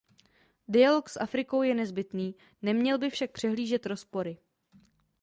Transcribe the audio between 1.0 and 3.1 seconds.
s Afrikou je nezbytný, neměl by